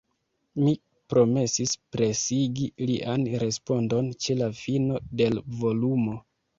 [0.61, 0.71] Mi
[1.13, 6.23] promesis presigi lian respondon ĉe la fino de l' volumo.